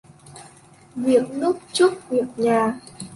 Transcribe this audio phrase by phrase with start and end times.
[0.95, 2.79] Việc nước trước việc nhà.